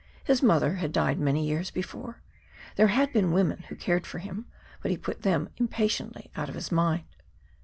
[0.23, 2.23] His mother had died many years before.
[2.75, 4.47] There had been women who had cared for him,
[4.81, 7.05] but he put them impatiently out of his mind.